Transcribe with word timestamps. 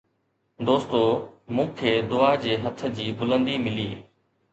دوستو! 0.67 0.99
مون 1.55 1.67
کي 1.79 1.91
دعا 2.13 2.31
جي 2.45 2.55
هٿ 2.63 2.79
جي 2.97 3.07
بلندي 3.21 3.59
ملي 3.67 3.87